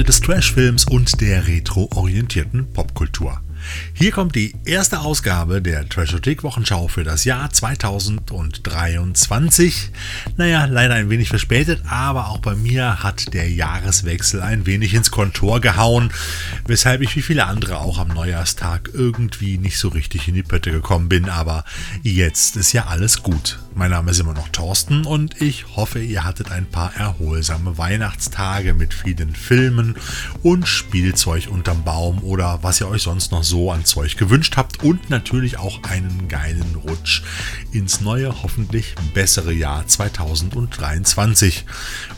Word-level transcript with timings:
Freunde 0.00 0.12
des 0.12 0.20
Trashfilms 0.22 0.84
und 0.86 1.20
der 1.20 1.46
retro-orientierten 1.46 2.72
Popkultur. 2.72 3.38
Hier 3.92 4.12
kommt 4.12 4.34
die 4.34 4.54
erste 4.64 5.00
Ausgabe 5.00 5.60
der 5.60 5.86
Trashothek 5.88 6.42
Wochenschau 6.42 6.88
für 6.88 7.04
das 7.04 7.24
Jahr 7.24 7.50
2023. 7.50 9.90
Naja, 10.36 10.64
leider 10.64 10.94
ein 10.94 11.10
wenig 11.10 11.28
verspätet, 11.28 11.82
aber 11.88 12.28
auch 12.28 12.38
bei 12.38 12.54
mir 12.54 13.02
hat 13.02 13.34
der 13.34 13.50
Jahreswechsel 13.50 14.40
ein 14.40 14.64
wenig 14.64 14.94
ins 14.94 15.10
Kontor 15.10 15.60
gehauen, 15.60 16.10
weshalb 16.66 17.02
ich 17.02 17.14
wie 17.14 17.20
viele 17.22 17.44
andere 17.46 17.78
auch 17.78 17.98
am 17.98 18.08
Neujahrstag 18.08 18.88
irgendwie 18.94 19.58
nicht 19.58 19.78
so 19.78 19.88
richtig 19.88 20.28
in 20.28 20.34
die 20.34 20.42
Pötte 20.42 20.70
gekommen 20.70 21.10
bin, 21.10 21.28
aber 21.28 21.64
jetzt 22.02 22.56
ist 22.56 22.72
ja 22.72 22.86
alles 22.86 23.22
gut. 23.22 23.58
Mein 23.74 23.90
Name 23.90 24.10
ist 24.10 24.18
immer 24.18 24.34
noch 24.34 24.48
Thorsten 24.48 25.04
und 25.04 25.42
ich 25.42 25.76
hoffe, 25.76 26.00
ihr 26.00 26.24
hattet 26.24 26.50
ein 26.50 26.66
paar 26.66 26.94
erholsame 26.96 27.78
Weihnachtstage 27.78 28.74
mit 28.74 28.94
vielen 28.94 29.34
Filmen 29.34 29.94
und 30.42 30.66
Spielzeug 30.66 31.48
unterm 31.50 31.84
Baum 31.84 32.24
oder 32.24 32.60
was 32.62 32.80
ihr 32.80 32.88
euch 32.88 33.02
sonst 33.02 33.30
noch 33.30 33.44
so 33.44 33.59
an 33.68 33.84
Zeug 33.84 34.16
gewünscht 34.16 34.56
habt 34.56 34.82
und 34.82 35.10
natürlich 35.10 35.58
auch 35.58 35.82
einen 35.82 36.28
geilen 36.28 36.76
Rutsch 36.76 37.22
ins 37.72 38.00
neue, 38.00 38.42
hoffentlich 38.42 38.94
bessere 39.12 39.52
Jahr 39.52 39.86
2023. 39.86 41.66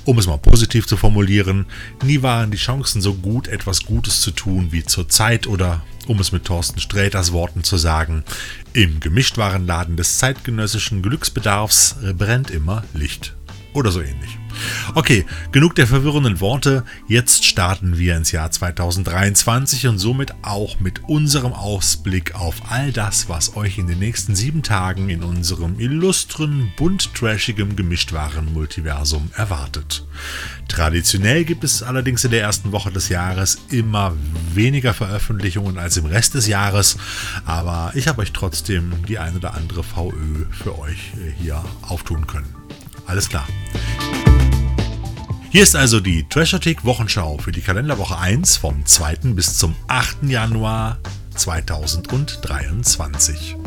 Um 0.04 0.18
es 0.18 0.26
mal 0.26 0.38
positiv 0.38 0.86
zu 0.86 0.96
formulieren, 0.96 1.66
nie 2.04 2.22
waren 2.22 2.50
die 2.50 2.58
Chancen 2.58 3.00
so 3.00 3.14
gut, 3.14 3.48
etwas 3.48 3.84
Gutes 3.84 4.20
zu 4.20 4.30
tun 4.30 4.68
wie 4.70 4.84
zurzeit 4.84 5.46
oder 5.46 5.82
um 6.06 6.18
es 6.20 6.32
mit 6.32 6.44
Thorsten 6.44 6.80
Sträters 6.80 7.32
Worten 7.32 7.64
zu 7.64 7.76
sagen, 7.76 8.24
im 8.72 9.00
Gemischtwarenladen 9.00 9.96
des 9.96 10.18
zeitgenössischen 10.18 11.02
Glücksbedarfs 11.02 11.96
brennt 12.16 12.50
immer 12.50 12.84
Licht. 12.92 13.34
Oder 13.74 13.90
so 13.90 14.00
ähnlich. 14.00 14.41
Okay, 14.94 15.24
genug 15.52 15.74
der 15.74 15.86
verwirrenden 15.86 16.40
Worte. 16.40 16.84
Jetzt 17.06 17.44
starten 17.44 17.98
wir 17.98 18.16
ins 18.16 18.32
Jahr 18.32 18.50
2023 18.50 19.86
und 19.86 19.98
somit 19.98 20.34
auch 20.42 20.80
mit 20.80 21.04
unserem 21.08 21.52
Ausblick 21.52 22.34
auf 22.34 22.70
all 22.70 22.92
das, 22.92 23.28
was 23.28 23.56
euch 23.56 23.78
in 23.78 23.86
den 23.86 23.98
nächsten 23.98 24.34
sieben 24.34 24.62
Tagen 24.62 25.08
in 25.08 25.22
unserem 25.22 25.78
illustren, 25.80 26.72
bunt 26.76 27.14
trashigem 27.14 27.76
Gemischtwaren-Multiversum 27.76 29.30
erwartet. 29.34 30.06
Traditionell 30.68 31.44
gibt 31.44 31.64
es 31.64 31.82
allerdings 31.82 32.24
in 32.24 32.30
der 32.30 32.42
ersten 32.42 32.72
Woche 32.72 32.90
des 32.90 33.08
Jahres 33.08 33.58
immer 33.70 34.14
weniger 34.54 34.94
Veröffentlichungen 34.94 35.78
als 35.78 35.96
im 35.96 36.06
Rest 36.06 36.34
des 36.34 36.46
Jahres, 36.46 36.96
aber 37.44 37.92
ich 37.94 38.08
habe 38.08 38.22
euch 38.22 38.32
trotzdem 38.32 39.04
die 39.06 39.18
ein 39.18 39.36
oder 39.36 39.54
andere 39.54 39.82
VÖ 39.82 40.46
für 40.50 40.78
euch 40.78 41.12
hier 41.38 41.62
auftun 41.82 42.26
können. 42.26 42.54
Alles 43.06 43.28
klar. 43.28 43.46
Hier 45.52 45.62
ist 45.64 45.76
also 45.76 46.00
die 46.00 46.26
Trashothek 46.26 46.86
Wochenschau 46.86 47.36
für 47.36 47.52
die 47.52 47.60
Kalenderwoche 47.60 48.16
1 48.16 48.56
vom 48.56 48.86
2. 48.86 49.16
bis 49.34 49.58
zum 49.58 49.76
8. 49.86 50.22
Januar 50.22 50.96
2023. 51.34 53.58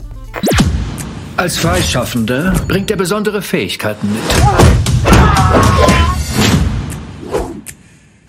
Als 1.38 1.60
Freischaffender 1.60 2.54
bringt 2.68 2.90
er 2.90 2.98
besondere 2.98 3.44
Fähigkeiten 3.44 4.12
mit. 4.12 4.24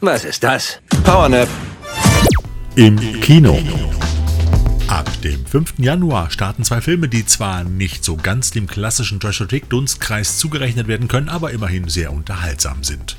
Was 0.02 0.24
ist 0.24 0.44
das? 0.44 0.78
Powernap. 1.02 1.48
Im 2.74 2.98
Kino. 3.22 3.58
Ab 4.86 5.10
dem 5.22 5.46
5. 5.46 5.78
Januar 5.78 6.30
starten 6.30 6.62
zwei 6.62 6.82
Filme, 6.82 7.08
die 7.08 7.24
zwar 7.24 7.64
nicht 7.64 8.04
so 8.04 8.16
ganz 8.16 8.50
dem 8.50 8.66
klassischen 8.66 9.18
Trashothek-Dunstkreis 9.18 10.36
zugerechnet 10.36 10.88
werden 10.88 11.08
können, 11.08 11.30
aber 11.30 11.52
immerhin 11.52 11.88
sehr 11.88 12.12
unterhaltsam 12.12 12.84
sind. 12.84 13.16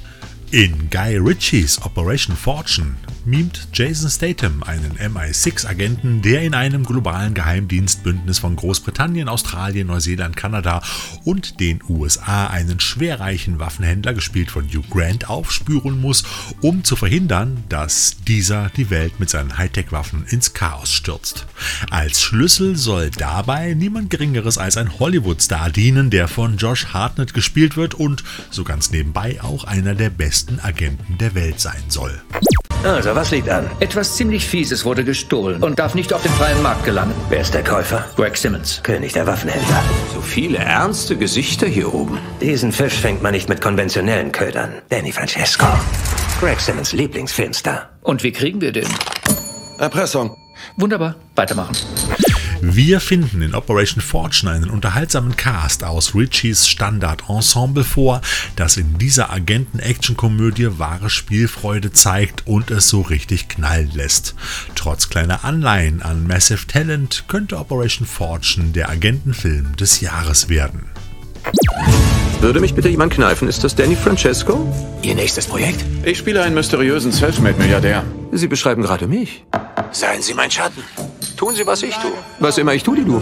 In 0.52 0.90
Guy 0.90 1.18
Ritchies 1.18 1.82
Operation 1.82 2.34
Fortune 2.34 2.96
mimt 3.26 3.68
Jason 3.74 4.10
Statham 4.10 4.64
einen 4.64 4.94
MI6-Agenten, 4.94 6.22
der 6.22 6.44
in 6.44 6.54
einem 6.54 6.86
globalen 6.86 7.34
Geheimdienstbündnis 7.34 8.40
von 8.40 8.56
Großbritannien, 8.56 9.28
Australien, 9.28 9.88
Neuseeland, 9.88 10.38
Kanada 10.38 10.82
und 11.26 11.60
den 11.60 11.82
USA 11.90 12.48
einen 12.48 12.80
schwerreichen 12.80 13.60
Waffenhändler, 13.60 14.14
gespielt 14.14 14.50
von 14.50 14.66
Hugh 14.70 14.88
Grant, 14.90 15.30
aufspüren 15.30 16.00
muss, 16.00 16.24
um 16.62 16.86
zu 16.86 16.96
verhindern, 16.96 17.66
dass 17.68 18.16
dieser 18.26 18.70
die 18.78 18.90
Welt 18.90 19.20
mit 19.20 19.30
seinen 19.30 19.58
Hightech-Waffen 19.58 20.26
ins 20.30 20.54
Chaos 20.54 20.94
stürzt. 20.94 21.46
Als 21.90 22.22
Schlüssel 22.22 22.78
soll 22.78 23.10
dabei 23.10 23.74
niemand 23.74 24.10
Geringeres 24.10 24.58
als 24.58 24.78
ein 24.78 24.98
Hollywood-Star 24.98 25.70
dienen, 25.72 26.10
der 26.10 26.30
von 26.30 26.56
Josh 26.56 26.86
Hartnett 26.94 27.34
gespielt 27.34 27.76
wird 27.76 27.96
und 27.96 28.24
so 28.50 28.64
ganz 28.64 28.92
nebenbei 28.92 29.42
auch 29.42 29.66
einer 29.66 29.94
der 29.94 30.10
besten 30.10 30.37
Agenten 30.62 31.18
der 31.18 31.34
Welt 31.36 31.60
sein 31.60 31.84
soll. 31.88 32.22
Also, 32.84 33.16
was 33.16 33.32
liegt 33.32 33.50
an? 33.50 33.66
Etwas 33.80 34.16
ziemlich 34.16 34.46
Fieses 34.46 34.86
wurde 34.86 35.04
gestohlen 35.04 35.64
und 35.64 35.80
darf 35.80 35.96
nicht 35.96 36.14
auf 36.14 36.22
den 36.22 36.32
freien 36.34 36.62
Markt 36.62 36.86
gelangen. 36.86 37.14
Wer 37.30 37.42
ist 37.42 37.54
der 37.54 37.64
Käufer? 37.64 38.06
Greg 38.16 38.38
Simmons. 38.38 38.82
König 38.84 39.14
der 39.14 39.26
Waffenhändler. 39.26 39.84
So 40.14 40.22
viele 40.22 40.60
ernste 40.60 41.18
Gesichter 41.18 41.68
hier 41.68 41.94
oben. 41.94 42.20
Diesen 42.40 42.72
Fisch 42.72 42.94
fängt 42.94 43.24
man 43.24 43.32
nicht 43.34 43.50
mit 43.50 43.62
konventionellen 43.62 44.32
Ködern. 44.32 44.74
Danny 44.90 45.12
Francesco. 45.12 45.66
Greg 46.40 46.60
Simmons 46.60 46.94
Lieblingsfilmstar. 46.94 47.90
Und 48.04 48.24
wie 48.24 48.32
kriegen 48.32 48.62
wir 48.62 48.72
den? 48.72 48.88
Erpressung. 49.80 50.36
Wunderbar. 50.78 51.16
Weitermachen. 51.36 51.76
Wir 52.62 53.00
finden 53.00 53.44
in 53.44 53.54
Operation 53.54 54.02
Fortune 54.02 54.52
einen 54.52 54.70
unterhaltsamen 54.70 55.36
Cast 55.36 55.84
aus 55.84 56.16
Richies 56.16 56.68
Standard-Ensemble 56.68 57.84
vor, 57.84 58.22
das 58.56 58.78
in 58.78 58.98
dieser 58.98 59.32
Agenten-Action-Komödie 59.32 60.80
wahre 60.80 61.10
Spielfreude 61.10 61.92
zeigt 61.92 62.48
und 62.48 62.72
es 62.72 62.90
so 62.90 63.02
richtig 63.02 63.48
knallen 63.48 63.92
lässt. 63.94 64.34
Trotz 64.74 65.10
kleiner 65.10 65.44
Anleihen 65.44 66.02
an 66.02 66.26
Massive 66.26 66.66
Talent 66.66 67.26
könnte 67.28 67.58
Operation 67.58 68.08
Fortune 68.08 68.72
der 68.72 68.90
Agentenfilm 68.90 69.76
des 69.76 70.02
Jahres 70.02 70.50
werden. 70.50 70.90
Würde 72.42 72.60
mich 72.60 72.74
bitte 72.74 72.90
jemand 72.90 73.14
kneifen? 73.14 73.48
Ist 73.48 73.64
das 73.64 73.76
Danny 73.76 73.96
Francesco? 73.96 74.74
Ihr 75.02 75.16
nächstes 75.16 75.46
Projekt? 75.46 75.84
Ich 76.04 76.18
spiele 76.18 76.42
einen 76.44 76.56
mysteriösen 76.56 77.12
Selfmade-Milliardär. 77.12 78.04
Sie 78.32 78.48
beschreiben 78.48 78.82
gerade 78.82 79.08
mich. 79.08 79.46
Seien 79.92 80.22
Sie 80.22 80.34
mein 80.34 80.52
Schatten. 80.52 80.84
Tun 81.38 81.56
Sie, 81.56 81.68
was 81.68 81.84
ich 81.84 81.94
tue. 81.96 82.14
Was 82.40 82.58
immer 82.58 82.74
ich 82.74 82.82
tue, 82.82 82.98
die 82.98 83.06
du. 83.06 83.22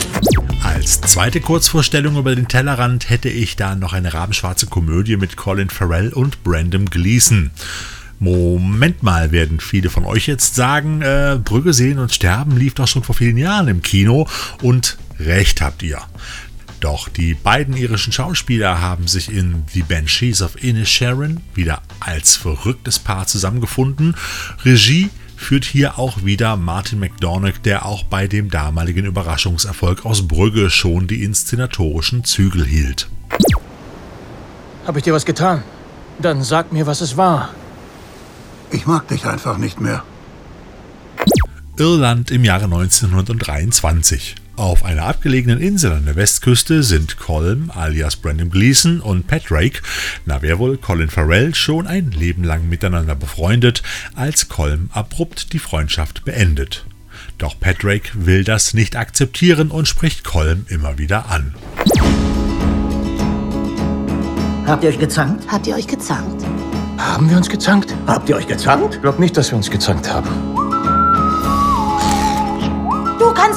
Als 0.64 1.02
zweite 1.02 1.42
Kurzvorstellung 1.42 2.16
über 2.16 2.34
den 2.34 2.48
Tellerrand 2.48 3.10
hätte 3.10 3.28
ich 3.28 3.58
da 3.58 3.76
noch 3.76 3.92
eine 3.92 4.14
rabenschwarze 4.14 4.68
Komödie 4.68 5.18
mit 5.18 5.36
Colin 5.36 5.70
Farrell 5.70 6.14
und 6.14 6.42
Brandon 6.42 6.86
Gleason. 6.86 7.52
Moment 8.20 9.04
mal, 9.04 9.34
werden 9.34 9.60
viele 9.60 9.90
von 9.90 10.06
euch 10.06 10.28
jetzt 10.28 10.56
sagen, 10.56 11.02
äh, 11.02 11.38
Brügge 11.44 11.74
sehen 11.74 12.00
und 12.00 12.14
sterben 12.14 12.56
lief 12.56 12.74
doch 12.76 12.88
schon 12.88 13.04
vor 13.04 13.16
vielen 13.16 13.36
Jahren 13.36 13.68
im 13.68 13.82
Kino 13.82 14.30
und 14.62 14.98
recht 15.20 15.60
habt 15.60 15.84
ihr. 15.84 16.00
Doch 16.80 17.10
die 17.10 17.34
beiden 17.34 17.76
irischen 17.76 18.14
Schauspieler 18.14 18.80
haben 18.80 19.10
sich 19.10 19.30
in 19.30 19.64
The 19.74 19.84
Banshees 19.84 20.42
of 20.42 20.64
Inisherin 20.64 21.42
wieder 21.54 21.82
als 22.00 22.38
verrücktes 22.38 22.98
Paar 22.98 23.28
zusammengefunden. 23.28 24.16
Regie 24.64 25.10
führt 25.36 25.66
hier 25.66 26.00
auch 26.00 26.24
wieder 26.24 26.58
Martin 26.58 27.00
McDonagh, 27.00 27.62
der 27.64 27.86
auch 27.86 28.04
bei 28.04 28.28
dem 28.28 28.50
damaligen 28.50 29.06
Überraschungserfolg 29.06 30.06
aus 30.06 30.28
Brügge 30.28 30.70
schon 30.70 31.08
die 31.08 31.24
inszenatorischen 31.24 32.24
Zügel 32.24 32.66
hielt. 32.66 33.10
Hab 34.86 34.98
ich 34.98 35.04
dir 35.04 35.14
was 35.14 35.26
getan? 35.26 35.64
Dann 36.20 36.44
sag 36.44 36.72
mir, 36.72 36.86
was 36.88 37.02
es 37.02 37.18
war. 37.18 37.50
Ich 38.72 38.86
mag 38.86 39.08
dich 39.08 39.26
einfach 39.26 39.58
nicht 39.58 39.80
mehr. 39.80 40.04
Irland 41.78 42.32
im 42.32 42.44
Jahre 42.44 42.66
1923. 42.66 44.36
Auf 44.58 44.86
einer 44.86 45.04
abgelegenen 45.04 45.60
Insel 45.60 45.92
an 45.92 46.06
der 46.06 46.16
Westküste 46.16 46.82
sind 46.82 47.18
Colm 47.18 47.72
alias 47.76 48.16
Brandon 48.16 48.50
Gleason 48.50 49.02
und 49.02 49.28
Patrick, 49.28 49.82
na 50.26 50.42
wer 50.42 50.60
wohl, 50.60 50.78
Colin 50.78 51.10
Farrell, 51.10 51.54
schon 51.54 51.88
ein 51.88 52.12
Leben 52.12 52.46
lang 52.46 52.70
miteinander 52.70 53.16
befreundet, 53.16 53.84
als 54.16 54.48
Colm 54.48 54.90
abrupt 54.94 55.52
die 55.52 55.60
Freundschaft 55.60 56.24
beendet. 56.24 56.86
Doch 57.38 57.60
Patrick 57.60 58.12
will 58.14 58.46
das 58.46 58.74
nicht 58.74 58.96
akzeptieren 58.96 59.72
und 59.72 59.90
spricht 59.90 60.24
Colm 60.24 60.66
immer 60.70 60.98
wieder 60.98 61.30
an. 61.30 61.54
Habt 64.66 64.86
ihr 64.86 64.90
euch 64.90 65.00
gezankt? 65.00 65.44
Habt 65.52 65.68
ihr 65.68 65.76
euch 65.76 65.88
gezankt? 65.88 66.46
Haben 66.98 67.30
wir 67.30 67.36
uns 67.36 67.50
gezankt? 67.50 67.94
Habt 68.08 68.30
ihr 68.30 68.38
euch 68.38 68.48
gezankt? 68.48 69.02
Glaub 69.02 69.20
nicht, 69.20 69.36
dass 69.36 69.52
wir 69.52 69.58
uns 69.58 69.70
gezankt 69.70 70.10
haben. 70.10 70.65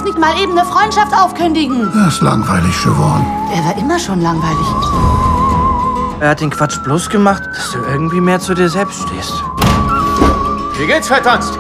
Nicht 0.09 0.19
mal 0.19 0.41
eben 0.41 0.59
eine 0.59 0.65
Freundschaft 0.65 1.13
aufkündigen. 1.13 1.93
Das 1.93 2.15
ist 2.15 2.23
langweilig, 2.23 2.75
Siobhan. 2.77 3.27
Er 3.55 3.63
war 3.65 3.77
immer 3.77 3.99
schon 3.99 4.23
langweilig. 4.23 4.67
Er 6.21 6.31
hat 6.31 6.41
den 6.41 6.49
Quatsch 6.49 6.79
bloß 6.83 7.11
gemacht, 7.11 7.43
dass 7.47 7.73
du 7.73 7.79
irgendwie 7.81 8.21
mehr 8.21 8.41
zu 8.41 8.55
dir 8.55 8.71
selbst 8.71 9.03
stehst. 9.03 9.35
Wie 10.79 10.87
geht's, 10.87 11.09
vertanzt? 11.09 11.59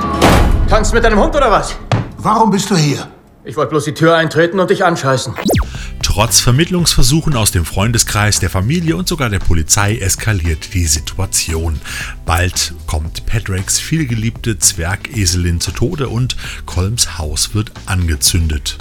Tanzt 0.66 0.94
mit 0.94 1.04
deinem 1.04 1.20
Hund 1.20 1.36
oder 1.36 1.50
was? 1.50 1.76
Warum 2.16 2.50
bist 2.50 2.70
du 2.70 2.76
hier? 2.76 3.06
Ich 3.44 3.54
wollte 3.56 3.70
bloß 3.70 3.84
die 3.84 3.94
Tür 3.94 4.16
eintreten 4.16 4.58
und 4.60 4.70
dich 4.70 4.82
anscheißen. 4.82 5.34
Trotz 6.18 6.40
Vermittlungsversuchen 6.40 7.36
aus 7.36 7.52
dem 7.52 7.64
Freundeskreis, 7.64 8.40
der 8.40 8.50
Familie 8.50 8.96
und 8.96 9.06
sogar 9.06 9.30
der 9.30 9.38
Polizei 9.38 9.98
eskaliert 9.98 10.74
die 10.74 10.84
Situation. 10.84 11.78
Bald 12.26 12.74
kommt 12.88 13.24
Padraics 13.24 13.78
vielgeliebte 13.78 14.58
Zwergeselin 14.58 15.60
zu 15.60 15.70
Tode 15.70 16.08
und 16.08 16.36
Colms 16.66 17.18
Haus 17.18 17.54
wird 17.54 17.70
angezündet. 17.86 18.78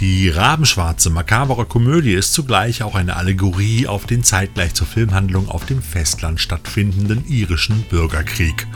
Die 0.00 0.28
rabenschwarze, 0.28 1.10
makabere 1.10 1.64
Komödie 1.64 2.14
ist 2.14 2.34
zugleich 2.34 2.82
auch 2.82 2.96
eine 2.96 3.14
Allegorie 3.14 3.86
auf 3.86 4.06
den 4.06 4.24
zeitgleich 4.24 4.74
zur 4.74 4.88
Filmhandlung 4.88 5.48
auf 5.48 5.66
dem 5.66 5.80
Festland 5.80 6.40
stattfindenden 6.40 7.24
irischen 7.28 7.82
Bürgerkrieg. 7.82 8.66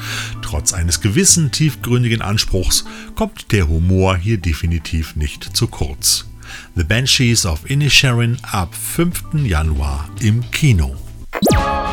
Trotz 0.41 0.73
eines 0.73 1.01
gewissen 1.01 1.51
tiefgründigen 1.51 2.23
Anspruchs 2.23 2.85
kommt 3.17 3.51
der 3.51 3.67
Humor 3.67 4.17
hier 4.17 4.39
definitiv 4.39 5.17
nicht 5.17 5.57
zu 5.57 5.67
kurz. 5.67 6.27
The 6.75 6.85
Banshees 6.85 7.47
of 7.47 7.69
Inisherin 7.69 8.39
ab 8.51 8.75
5. 8.75 9.45
Januar 9.45 10.09
im 10.21 10.49
Kino. 10.51 10.97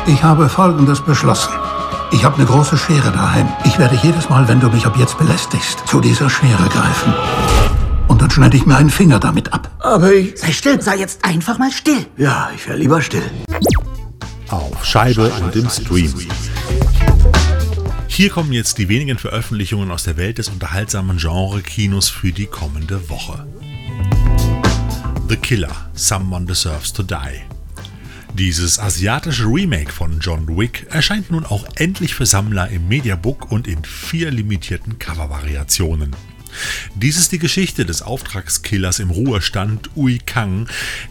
Ich 0.06 0.22
habe 0.22 0.48
Folgendes 0.48 1.00
beschlossen. 1.00 1.52
Ich 2.12 2.24
habe 2.24 2.36
eine 2.36 2.46
große 2.46 2.78
Schere 2.78 3.10
daheim. 3.10 3.48
Ich 3.64 3.78
werde 3.78 3.98
jedes 4.02 4.28
Mal, 4.28 4.46
wenn 4.48 4.60
du 4.60 4.68
mich 4.68 4.86
ab 4.86 4.96
jetzt 4.96 5.18
belästigst, 5.18 5.86
zu 5.86 6.00
dieser 6.00 6.30
Schere 6.30 6.68
greifen. 6.68 7.12
Und 8.08 8.22
dann 8.22 8.30
schneide 8.30 8.56
ich 8.56 8.64
mir 8.64 8.76
einen 8.76 8.90
Finger 8.90 9.18
damit 9.18 9.52
ab. 9.52 9.70
Aber 9.80 10.12
ich... 10.12 10.38
Sei 10.38 10.52
still, 10.52 10.80
sei 10.80 10.96
jetzt 10.96 11.24
einfach 11.24 11.58
mal 11.58 11.72
still. 11.72 12.06
Ja, 12.16 12.50
ich 12.54 12.66
wäre 12.68 12.78
lieber 12.78 13.02
still. 13.02 13.28
Auf 14.48 14.84
Scheibe 14.84 15.30
und 15.42 15.56
im 15.56 15.68
Stream. 15.68 16.14
Hier 18.06 18.30
kommen 18.30 18.52
jetzt 18.52 18.78
die 18.78 18.88
wenigen 18.88 19.18
Veröffentlichungen 19.18 19.90
aus 19.90 20.04
der 20.04 20.16
Welt 20.16 20.38
des 20.38 20.48
unterhaltsamen 20.48 21.18
Genre-Kinos 21.18 22.08
für 22.08 22.32
die 22.32 22.46
kommende 22.46 23.10
Woche. 23.10 23.46
The 25.28 25.36
Killer, 25.36 25.74
Someone 25.94 26.46
Deserves 26.46 26.92
to 26.92 27.02
Die. 27.02 27.42
Dieses 28.34 28.78
asiatische 28.78 29.46
Remake 29.46 29.90
von 29.90 30.20
John 30.20 30.46
Wick 30.56 30.86
erscheint 30.90 31.32
nun 31.32 31.44
auch 31.44 31.66
endlich 31.74 32.14
für 32.14 32.26
Sammler 32.26 32.68
im 32.68 32.86
Mediabook 32.86 33.50
und 33.50 33.66
in 33.66 33.82
vier 33.84 34.30
limitierten 34.30 35.00
Covervariationen. 35.00 36.14
Dies 36.94 37.18
ist 37.18 37.32
die 37.32 37.40
Geschichte 37.40 37.84
des 37.84 38.02
Auftragskillers 38.02 39.00
im 39.00 39.10
Ruhestand 39.10 39.90
Ui 39.96 40.20
Kang, 40.24 40.68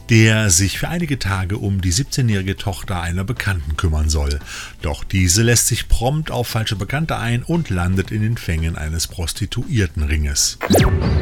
der 0.10 0.50
sich 0.50 0.80
für 0.80 0.88
einige 0.88 1.20
Tage 1.20 1.58
um 1.58 1.82
die 1.82 1.92
17-jährige 1.92 2.56
Tochter 2.56 3.02
einer 3.02 3.26
Bekannten 3.26 3.76
kümmern 3.76 4.10
soll. 4.10 4.40
Doch 4.82 5.04
diese 5.04 5.44
lässt 5.44 5.68
sich 5.68 5.90
prompt 5.90 6.32
auf 6.32 6.48
falsche 6.48 6.78
Bekannte 6.78 7.18
ein 7.18 7.44
und 7.44 7.70
landet 7.70 8.12
in 8.12 8.22
den 8.22 8.38
Fängen 8.38 8.78
eines 8.78 9.08
Prostituiertenringes. 9.08 10.58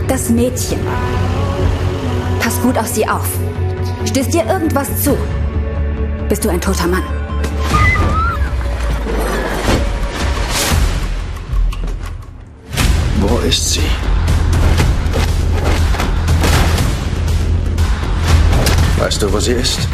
Das 0.08 0.30
Mädchen. 0.30 0.80
Pass 2.44 2.60
gut 2.62 2.78
auf 2.78 2.88
sie 2.88 3.08
auf. 3.08 3.26
Stößt 4.06 4.34
dir 4.34 4.46
irgendwas 4.46 5.02
zu? 5.02 5.18
Bist 6.28 6.44
du 6.44 6.50
ein 6.50 6.60
toter 6.60 6.88
Mann? 6.88 7.02
Wo 13.22 13.38
ist 13.48 13.72
sie? 13.72 13.80
Weißt 18.98 19.22
du, 19.22 19.32
wo 19.32 19.40
sie 19.40 19.54
ist? 19.54 19.88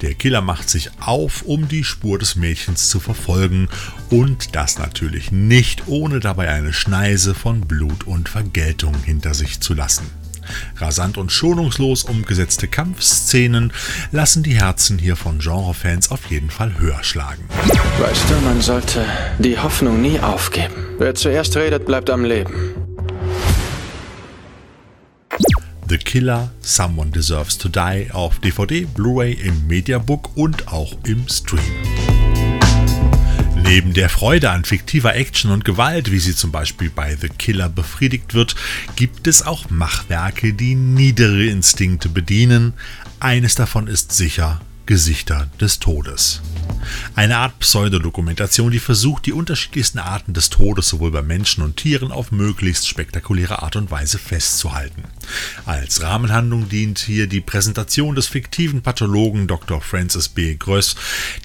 Der 0.00 0.14
Killer 0.14 0.42
macht 0.42 0.70
sich 0.70 0.90
auf, 1.00 1.42
um 1.42 1.66
die 1.66 1.82
Spur 1.82 2.20
des 2.20 2.36
Mädchens 2.36 2.88
zu 2.88 3.00
verfolgen 3.00 3.68
und 4.10 4.54
das 4.54 4.78
natürlich 4.78 5.32
nicht, 5.32 5.88
ohne 5.88 6.20
dabei 6.20 6.50
eine 6.50 6.72
Schneise 6.72 7.34
von 7.34 7.62
Blut 7.62 8.06
und 8.06 8.28
Vergeltung 8.28 8.94
hinter 9.04 9.34
sich 9.34 9.58
zu 9.58 9.74
lassen. 9.74 10.08
Rasant 10.76 11.18
und 11.18 11.32
schonungslos 11.32 12.04
umgesetzte 12.04 12.68
Kampfszenen 12.68 13.72
lassen 14.12 14.42
die 14.42 14.54
Herzen 14.54 14.98
hier 14.98 15.16
von 15.16 15.38
Genrefans 15.38 16.10
auf 16.10 16.26
jeden 16.26 16.50
Fall 16.50 16.78
höher 16.78 17.02
schlagen. 17.02 17.44
Weißt 17.98 18.30
du, 18.30 18.34
man 18.44 18.60
sollte 18.60 19.04
die 19.38 19.58
Hoffnung 19.58 20.00
nie 20.00 20.20
aufgeben. 20.20 20.74
Wer 20.98 21.14
zuerst 21.14 21.56
redet, 21.56 21.86
bleibt 21.86 22.10
am 22.10 22.24
Leben. 22.24 22.74
The 25.88 25.98
Killer, 25.98 26.50
Someone 26.62 27.10
Deserves 27.10 27.58
to 27.58 27.68
Die 27.68 28.08
auf 28.12 28.40
DVD, 28.40 28.86
Blu-ray, 28.86 29.34
im 29.34 29.68
Mediabook 29.68 30.36
und 30.36 30.66
auch 30.66 30.92
im 31.04 31.28
Stream. 31.28 31.60
Neben 33.66 33.94
der 33.94 34.08
Freude 34.08 34.50
an 34.50 34.64
fiktiver 34.64 35.16
Action 35.16 35.50
und 35.50 35.64
Gewalt, 35.64 36.12
wie 36.12 36.20
sie 36.20 36.36
zum 36.36 36.52
Beispiel 36.52 36.88
bei 36.88 37.16
The 37.16 37.28
Killer 37.28 37.68
befriedigt 37.68 38.32
wird, 38.32 38.54
gibt 38.94 39.26
es 39.26 39.44
auch 39.44 39.68
Machwerke, 39.70 40.54
die 40.54 40.76
niedere 40.76 41.46
Instinkte 41.46 42.08
bedienen. 42.08 42.74
Eines 43.18 43.56
davon 43.56 43.88
ist 43.88 44.12
sicher 44.12 44.60
Gesichter 44.86 45.50
des 45.60 45.80
Todes. 45.80 46.42
Eine 47.14 47.38
Art 47.38 47.58
Pseudodokumentation, 47.58 48.70
die 48.70 48.78
versucht, 48.78 49.26
die 49.26 49.32
unterschiedlichsten 49.32 49.98
Arten 49.98 50.34
des 50.34 50.50
Todes 50.50 50.88
sowohl 50.88 51.10
bei 51.10 51.22
Menschen 51.22 51.62
und 51.62 51.76
Tieren 51.76 52.12
auf 52.12 52.30
möglichst 52.30 52.88
spektakuläre 52.88 53.62
Art 53.62 53.76
und 53.76 53.90
Weise 53.90 54.18
festzuhalten. 54.18 55.04
Als 55.64 56.02
Rahmenhandlung 56.02 56.68
dient 56.68 56.98
hier 56.98 57.26
die 57.26 57.40
Präsentation 57.40 58.14
des 58.14 58.28
fiktiven 58.28 58.82
Pathologen 58.82 59.46
Dr. 59.46 59.80
Francis 59.80 60.28
B. 60.28 60.56
Gröss, 60.56 60.94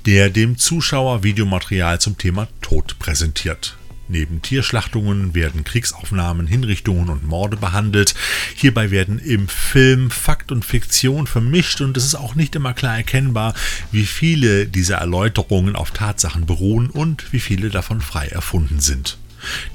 der 0.05 0.29
dem 0.29 0.57
Zuschauer 0.57 1.23
Videomaterial 1.23 1.99
zum 1.99 2.17
Thema 2.17 2.47
Tod 2.61 2.99
präsentiert. 2.99 3.77
Neben 4.07 4.41
Tierschlachtungen 4.41 5.33
werden 5.33 5.63
Kriegsaufnahmen, 5.63 6.47
Hinrichtungen 6.47 7.09
und 7.09 7.25
Morde 7.25 7.55
behandelt. 7.55 8.13
Hierbei 8.55 8.91
werden 8.91 9.19
im 9.19 9.47
Film 9.47 10.11
Fakt 10.11 10.51
und 10.51 10.65
Fiktion 10.65 11.27
vermischt 11.27 11.81
und 11.81 11.95
es 11.95 12.05
ist 12.05 12.15
auch 12.15 12.35
nicht 12.35 12.55
immer 12.55 12.73
klar 12.73 12.97
erkennbar, 12.97 13.53
wie 13.91 14.05
viele 14.05 14.67
dieser 14.67 14.97
Erläuterungen 14.97 15.75
auf 15.75 15.91
Tatsachen 15.91 16.45
beruhen 16.45 16.89
und 16.89 17.31
wie 17.31 17.39
viele 17.39 17.69
davon 17.69 18.01
frei 18.01 18.27
erfunden 18.27 18.79
sind. 18.79 19.17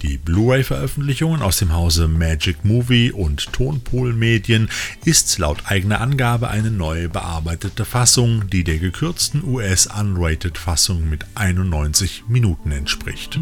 Die 0.03 0.19
Blu-ray-Veröffentlichungen 0.19 1.43
aus 1.43 1.59
dem 1.59 1.73
Hause 1.73 2.09
Magic 2.09 2.65
Movie 2.65 3.13
und 3.13 3.53
Tonpool 3.53 4.13
Medien 4.13 4.69
ist 5.05 5.39
laut 5.39 5.59
eigener 5.67 6.01
Angabe 6.01 6.49
eine 6.49 6.71
neu 6.71 7.09
bearbeitete 7.09 7.85
Fassung, 7.85 8.49
die 8.51 8.65
der 8.65 8.79
gekürzten 8.79 9.43
US-Unrated-Fassung 9.45 11.09
mit 11.09 11.25
91 11.35 12.25
Minuten 12.29 12.73
entspricht. 12.73 13.39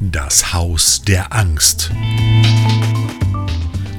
Das 0.00 0.52
Haus 0.52 1.02
der 1.02 1.32
Angst. 1.32 1.90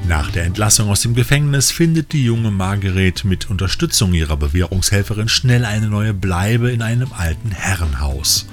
Nach 0.06 0.30
der 0.30 0.44
Entlassung 0.44 0.90
aus 0.90 1.00
dem 1.00 1.14
Gefängnis 1.14 1.70
findet 1.70 2.12
die 2.12 2.24
junge 2.24 2.50
Margaret 2.50 3.24
mit 3.24 3.48
Unterstützung 3.48 4.12
ihrer 4.12 4.36
Bewährungshelferin 4.36 5.30
schnell 5.30 5.64
eine 5.64 5.88
neue 5.88 6.12
Bleibe 6.12 6.70
in 6.70 6.82
einem 6.82 7.14
alten 7.14 7.50
Herrenhaus. 7.50 8.46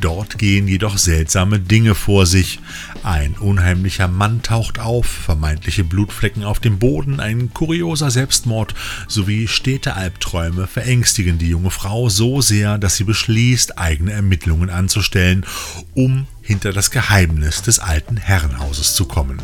Dort 0.00 0.38
gehen 0.38 0.66
jedoch 0.66 0.98
seltsame 0.98 1.60
Dinge 1.60 1.94
vor 1.94 2.26
sich. 2.26 2.58
Ein 3.04 3.34
unheimlicher 3.34 4.08
Mann 4.08 4.42
taucht 4.42 4.80
auf, 4.80 5.06
vermeintliche 5.06 5.84
Blutflecken 5.84 6.42
auf 6.42 6.58
dem 6.58 6.80
Boden, 6.80 7.20
ein 7.20 7.54
kurioser 7.54 8.10
Selbstmord 8.10 8.74
sowie 9.06 9.46
stete 9.46 9.94
Albträume 9.94 10.66
verängstigen 10.66 11.38
die 11.38 11.48
junge 11.48 11.70
Frau 11.70 12.08
so 12.08 12.40
sehr, 12.40 12.76
dass 12.76 12.96
sie 12.96 13.04
beschließt, 13.04 13.78
eigene 13.78 14.10
Ermittlungen 14.10 14.68
anzustellen, 14.68 15.46
um 15.94 16.26
hinter 16.42 16.72
das 16.72 16.90
Geheimnis 16.90 17.62
des 17.62 17.78
alten 17.78 18.16
Herrenhauses 18.16 18.94
zu 18.94 19.04
kommen. 19.04 19.40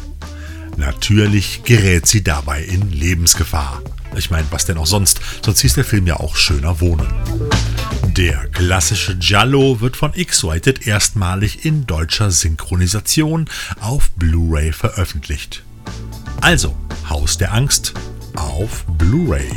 Natürlich 0.77 1.63
gerät 1.65 2.07
sie 2.07 2.25
dabei 2.25 2.63
in 2.63 2.91
Lebensgefahr. 2.91 3.83
Ich 4.17 4.31
meine, 4.31 4.47
was 4.51 4.65
denn 4.65 4.79
auch 4.79 4.87
sonst? 4.87 5.21
Sonst 5.45 5.61
hieß 5.61 5.75
der 5.75 5.85
Film 5.85 6.07
ja 6.07 6.17
auch 6.17 6.37
schöner 6.37 6.81
wohnen. 6.81 7.07
Der 8.17 8.47
klassische 8.49 9.17
Giallo 9.17 9.81
wird 9.81 9.97
von 9.97 10.13
X-Rated 10.15 10.87
erstmalig 10.87 11.65
in 11.65 11.87
deutscher 11.87 12.31
Synchronisation 12.31 13.47
auf 13.81 14.11
Blu-ray 14.13 14.73
veröffentlicht. 14.73 15.65
Also, 16.41 16.77
Haus 17.09 17.39
der 17.39 17.53
Angst 17.53 17.95
auf 18.37 18.85
Blu-ray. 18.99 19.51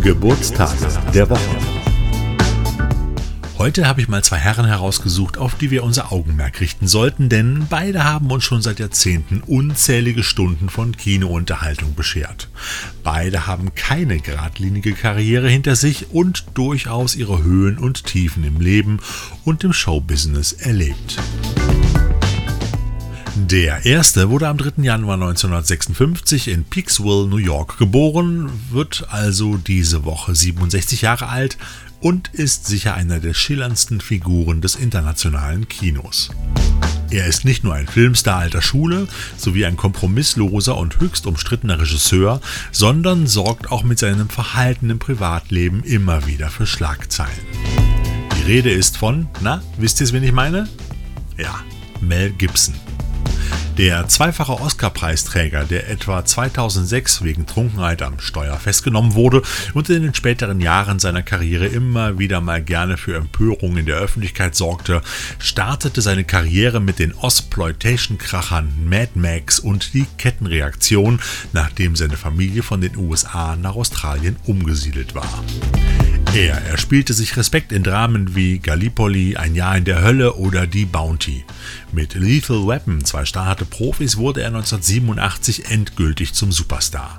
Geburtstage 0.00 0.88
der 1.14 1.28
Woche. 1.28 1.71
Heute 3.62 3.86
habe 3.86 4.00
ich 4.00 4.08
mal 4.08 4.24
zwei 4.24 4.38
Herren 4.38 4.66
herausgesucht, 4.66 5.38
auf 5.38 5.54
die 5.54 5.70
wir 5.70 5.84
unser 5.84 6.10
Augenmerk 6.10 6.60
richten 6.60 6.88
sollten, 6.88 7.28
denn 7.28 7.68
beide 7.70 8.02
haben 8.02 8.28
uns 8.32 8.42
schon 8.42 8.60
seit 8.60 8.80
Jahrzehnten 8.80 9.40
unzählige 9.40 10.24
Stunden 10.24 10.68
von 10.68 10.96
Kinounterhaltung 10.96 11.94
beschert. 11.94 12.48
Beide 13.04 13.46
haben 13.46 13.72
keine 13.76 14.18
geradlinige 14.18 14.94
Karriere 14.94 15.48
hinter 15.48 15.76
sich 15.76 16.10
und 16.10 16.44
durchaus 16.54 17.14
ihre 17.14 17.44
Höhen 17.44 17.78
und 17.78 18.04
Tiefen 18.04 18.42
im 18.42 18.60
Leben 18.60 18.98
und 19.44 19.62
im 19.62 19.72
Showbusiness 19.72 20.54
erlebt. 20.54 21.18
Der 23.36 23.86
erste 23.86 24.28
wurde 24.28 24.48
am 24.48 24.58
3. 24.58 24.82
Januar 24.82 25.14
1956 25.14 26.48
in 26.48 26.64
Peaksville, 26.64 27.28
New 27.28 27.36
York 27.36 27.78
geboren, 27.78 28.50
wird 28.72 29.06
also 29.10 29.56
diese 29.56 30.04
Woche 30.04 30.34
67 30.34 31.02
Jahre 31.02 31.28
alt 31.28 31.58
und 32.02 32.28
ist 32.34 32.66
sicher 32.66 32.94
einer 32.94 33.20
der 33.20 33.32
schillerndsten 33.32 34.00
Figuren 34.00 34.60
des 34.60 34.74
internationalen 34.74 35.68
Kinos. 35.68 36.30
Er 37.10 37.26
ist 37.26 37.44
nicht 37.44 37.62
nur 37.62 37.74
ein 37.74 37.86
Filmstar 37.86 38.38
alter 38.38 38.62
Schule 38.62 39.06
sowie 39.36 39.64
ein 39.66 39.76
kompromissloser 39.76 40.76
und 40.76 40.98
höchst 40.98 41.26
umstrittener 41.26 41.78
Regisseur, 41.78 42.40
sondern 42.72 43.26
sorgt 43.26 43.70
auch 43.70 43.84
mit 43.84 43.98
seinem 43.98 44.28
Verhalten 44.28 44.90
im 44.90 44.98
Privatleben 44.98 45.84
immer 45.84 46.26
wieder 46.26 46.48
für 46.48 46.66
Schlagzeilen. 46.66 47.32
Die 48.38 48.50
Rede 48.50 48.70
ist 48.70 48.96
von, 48.96 49.28
na, 49.40 49.62
wisst 49.78 50.00
ihr 50.00 50.04
es, 50.04 50.12
wen 50.12 50.24
ich 50.24 50.32
meine? 50.32 50.68
Ja, 51.36 51.60
Mel 52.00 52.30
Gibson. 52.30 52.74
Der 53.78 54.06
zweifache 54.06 54.60
Oscar-Preisträger, 54.60 55.64
der 55.64 55.88
etwa 55.88 56.22
2006 56.22 57.24
wegen 57.24 57.46
Trunkenheit 57.46 58.02
am 58.02 58.20
Steuer 58.20 58.58
festgenommen 58.58 59.14
wurde 59.14 59.40
und 59.72 59.88
in 59.88 60.02
den 60.02 60.14
späteren 60.14 60.60
Jahren 60.60 60.98
seiner 60.98 61.22
Karriere 61.22 61.66
immer 61.66 62.18
wieder 62.18 62.42
mal 62.42 62.62
gerne 62.62 62.98
für 62.98 63.16
Empörung 63.16 63.78
in 63.78 63.86
der 63.86 63.96
Öffentlichkeit 63.96 64.54
sorgte, 64.54 65.00
startete 65.38 66.02
seine 66.02 66.24
Karriere 66.24 66.80
mit 66.80 66.98
den 66.98 67.14
Osploitation-Krachern 67.14 68.74
Mad 68.84 69.12
Max 69.14 69.58
und 69.58 69.94
die 69.94 70.06
Kettenreaktion, 70.18 71.18
nachdem 71.54 71.96
seine 71.96 72.18
Familie 72.18 72.62
von 72.62 72.82
den 72.82 72.94
USA 72.98 73.56
nach 73.56 73.74
Australien 73.74 74.36
umgesiedelt 74.44 75.14
war. 75.14 75.42
Er 76.34 76.62
erspielte 76.64 77.12
sich 77.12 77.36
Respekt 77.36 77.72
in 77.72 77.82
Dramen 77.82 78.34
wie 78.34 78.58
Gallipoli, 78.58 79.36
Ein 79.36 79.54
Jahr 79.54 79.76
in 79.76 79.84
der 79.84 80.02
Hölle 80.02 80.36
oder 80.36 80.66
Die 80.66 80.86
Bounty. 80.86 81.44
Mit 81.92 82.14
Lethal 82.14 82.66
Weapon, 82.66 83.04
zwei 83.04 83.26
starke 83.62 83.64
Profis, 83.64 84.16
wurde 84.16 84.42
er 84.42 84.48
1987 84.48 85.70
endgültig 85.70 86.34
zum 86.34 86.52
Superstar. 86.52 87.18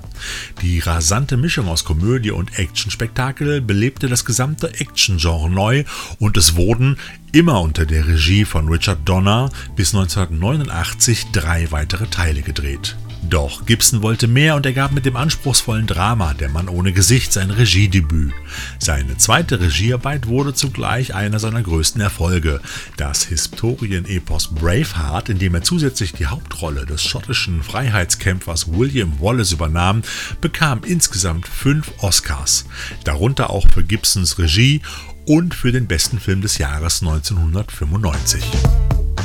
Die 0.62 0.78
rasante 0.78 1.36
Mischung 1.36 1.68
aus 1.68 1.84
Komödie 1.84 2.30
und 2.30 2.58
Actionspektakel 2.58 3.60
belebte 3.60 4.08
das 4.08 4.24
gesamte 4.24 4.68
Action-Genre 4.80 5.50
neu 5.50 5.84
und 6.18 6.36
es 6.36 6.56
wurden, 6.56 6.98
immer 7.32 7.60
unter 7.60 7.86
der 7.86 8.06
Regie 8.06 8.44
von 8.44 8.68
Richard 8.68 9.00
Donner, 9.08 9.50
bis 9.76 9.94
1989 9.94 11.26
drei 11.32 11.70
weitere 11.70 12.06
Teile 12.06 12.42
gedreht. 12.42 12.96
Doch 13.30 13.64
Gibson 13.64 14.02
wollte 14.02 14.26
mehr 14.26 14.54
und 14.54 14.66
er 14.66 14.72
gab 14.72 14.92
mit 14.92 15.06
dem 15.06 15.16
anspruchsvollen 15.16 15.86
Drama 15.86 16.34
Der 16.34 16.48
Mann 16.48 16.68
ohne 16.68 16.92
Gesicht 16.92 17.32
sein 17.32 17.50
Regiedebüt. 17.50 18.32
Seine 18.78 19.16
zweite 19.16 19.60
Regiearbeit 19.60 20.26
wurde 20.26 20.54
zugleich 20.54 21.14
einer 21.14 21.38
seiner 21.38 21.62
größten 21.62 22.00
Erfolge. 22.00 22.60
Das 22.96 23.24
Historienepos 23.24 24.54
Braveheart, 24.54 25.30
in 25.30 25.38
dem 25.38 25.54
er 25.54 25.62
zusätzlich 25.62 26.12
die 26.12 26.26
Hauptrolle 26.26 26.86
des 26.86 27.02
schottischen 27.02 27.62
Freiheitskämpfers 27.62 28.72
William 28.72 29.20
Wallace 29.20 29.52
übernahm, 29.52 30.02
bekam 30.40 30.82
insgesamt 30.84 31.48
fünf 31.48 31.92
Oscars, 31.98 32.66
darunter 33.04 33.50
auch 33.50 33.66
für 33.72 33.84
Gibsons 33.84 34.38
Regie 34.38 34.82
und 35.26 35.54
für 35.54 35.72
den 35.72 35.86
besten 35.86 36.20
Film 36.20 36.42
des 36.42 36.58
Jahres 36.58 37.00
1995. 37.00 38.44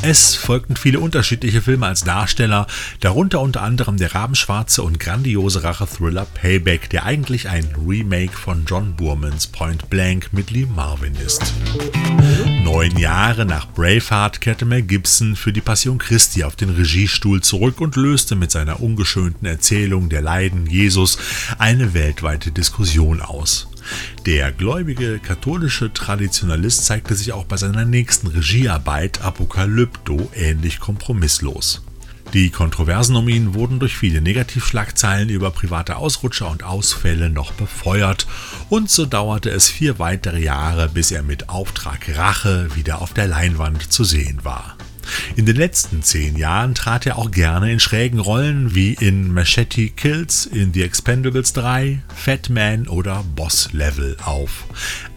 Es 0.02 0.36
folgten 0.36 0.78
viele 0.78 1.00
unterschiedliche 1.02 1.62
Filme 1.62 1.86
als 1.86 2.06
Darsteller, 2.06 2.68
darunter 3.02 3.42
unter 3.42 3.62
anderem 3.62 3.98
der 3.98 4.16
rabenschwarze 4.16 4.82
und 4.82 4.98
grandiose 4.98 5.64
Rache-Thriller 5.64 6.26
Payback, 6.26 6.90
der 6.90 7.04
eigentlich 7.04 7.50
ein 7.50 7.68
Remake 7.86 8.32
von 8.32 8.64
John 8.66 8.96
Boormans 8.96 9.48
Point 9.48 9.90
Blank 9.90 10.30
mit 10.32 10.52
Lee 10.52 10.66
Marvin 10.74 11.16
ist. 11.16 11.54
Neun 12.64 12.98
Jahre 12.98 13.46
nach 13.46 13.68
Braveheart 13.74 14.40
kehrte 14.40 14.64
Mel 14.64 14.84
Gibson 14.84 15.36
für 15.36 15.52
die 15.52 15.62
Passion 15.62 15.98
Christi 15.98 16.46
auf 16.46 16.56
den 16.56 16.70
Regiestuhl 16.70 17.42
zurück 17.42 17.82
und 17.82 17.98
löste 17.98 18.36
mit 18.36 18.52
seiner 18.52 18.82
ungeschönten 18.82 19.48
Erzählung 19.48 20.08
der 20.08 20.22
Leiden 20.22 20.66
Jesus 20.66 21.18
eine 21.58 21.94
weltweite 21.94 22.52
Diskussion 22.52 23.22
aus. 23.22 23.68
Der 24.26 24.52
gläubige 24.52 25.20
katholische 25.20 25.94
Traditionalist 25.94 26.86
zeigte 26.86 27.16
sich 27.16 27.34
auch 27.34 27.46
bei 27.46 27.58
seiner 27.58 27.86
nächsten 27.86 28.28
Regiearbeit 28.28 29.22
Apokalypto 29.22 30.30
ähnlich 30.36 30.80
kompromisslos. 30.80 31.82
Die 32.34 32.52
Kontroversen 32.52 33.16
um 33.16 33.28
ihn 33.28 33.56
wurden 33.56 33.80
durch 33.80 33.98
viele 33.98 34.22
Negativschlagzeilen 34.22 35.30
über 35.30 35.50
private 35.50 35.96
Ausrutscher 35.96 36.52
und 36.52 36.64
Ausfälle 36.64 37.32
noch 37.32 37.54
befeuert 37.54 38.28
und 38.70 38.92
so 38.92 39.08
dauerte 39.08 39.50
es 39.50 39.68
vier 39.68 39.98
weitere 39.98 40.40
Jahre, 40.40 40.90
bis 40.90 41.10
er 41.10 41.24
mit 41.24 41.50
Auftrag 41.50 42.16
Rache 42.16 42.76
wieder 42.76 43.02
auf 43.02 43.14
der 43.14 43.28
Leinwand 43.28 43.92
zu 43.92 44.04
sehen 44.04 44.40
war. 44.44 44.78
In 45.36 45.46
den 45.46 45.56
letzten 45.56 46.04
zehn 46.04 46.38
Jahren 46.38 46.76
trat 46.76 47.06
er 47.06 47.18
auch 47.18 47.32
gerne 47.32 47.72
in 47.72 47.80
schrägen 47.80 48.20
Rollen 48.20 48.76
wie 48.76 48.94
in 48.94 49.34
Machete 49.34 49.90
Kills, 49.90 50.46
in 50.46 50.74
The 50.74 50.84
Expendables 50.84 51.54
3, 51.54 52.02
Fat 52.16 52.50
Man 52.50 52.88
oder 52.88 53.24
Boss 53.36 53.70
Level 53.74 54.18
auf. 54.24 54.66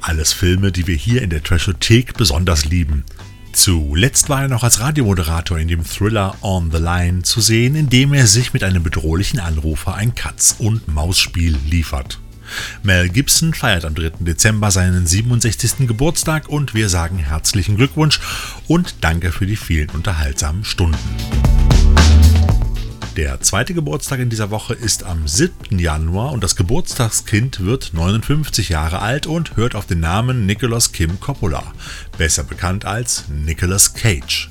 Alles 0.01 0.33
Filme, 0.33 0.73
die 0.73 0.87
wir 0.87 0.97
hier 0.97 1.23
in 1.23 1.31
der 1.31 1.43
Trashothek 1.43 2.15
besonders 2.15 2.65
lieben. 2.65 3.05
Zuletzt 3.53 4.31
war 4.31 4.43
er 4.43 4.49
noch 4.49 4.65
als 4.65 4.81
Radiomoderator 4.81 5.59
in 5.59 5.69
dem 5.69 5.85
Thriller 5.85 6.35
On 6.41 6.71
the 6.71 6.79
Line 6.79 7.23
zu 7.23 7.43
sehen, 7.43 7.75
in 7.75 7.91
dem 7.91 8.15
er 8.15 8.27
sich 8.27 8.55
mit 8.55 8.65
einem 8.65 8.83
bedrohlichen 8.83 9.41
Anrufer 9.41 9.95
ein 9.95 10.15
Katz-und-Maus-Spiel 10.15 11.59
liefert. 11.67 12.22
Mel 12.83 13.09
Gibson 13.09 13.55
feiert 13.55 13.85
am 13.85 13.95
3. 13.95 14.13
Dezember 14.21 14.71
seinen 14.71 15.07
67. 15.07 15.87
Geburtstag 15.87 16.49
und 16.49 16.75
wir 16.75 16.89
sagen 16.89 17.19
herzlichen 17.19 17.77
Glückwunsch 17.77 18.21
und 18.69 18.97
danke 19.03 19.33
für 19.33 19.47
die 19.47 19.57
vielen 19.57 19.91
unterhaltsamen 19.91 20.65
Stunden. 20.65 20.99
Der 23.17 23.43
zweite 23.43 23.75
Geburtstag 23.75 24.21
in 24.21 24.31
dieser 24.31 24.51
Woche 24.51 24.73
ist 24.73 25.05
am 25.05 25.29
7. 25.29 25.79
Januar 25.79 26.33
und 26.33 26.43
das 26.43 26.57
Geburtstagskind 26.57 27.61
wird 27.61 27.93
59 27.93 28.71
Jahre 28.71 29.01
alt 29.01 29.27
und 29.27 29.55
hört 29.57 29.75
auf 29.75 29.85
den 29.85 30.01
Namen 30.01 30.47
Nicholas 30.47 30.93
Kim 30.93 31.21
Coppola, 31.21 31.63
besser 32.17 32.43
bekannt 32.43 32.87
als 32.87 33.25
Nicolas 33.29 33.93
Cage. 33.93 34.51